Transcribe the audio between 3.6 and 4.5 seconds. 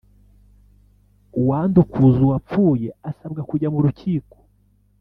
mu rukiko